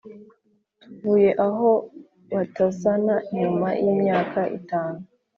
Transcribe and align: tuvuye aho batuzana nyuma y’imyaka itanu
tuvuye 0.79 1.31
aho 1.47 1.69
batuzana 2.33 3.15
nyuma 3.37 3.67
y’imyaka 3.83 4.39
itanu 4.59 4.99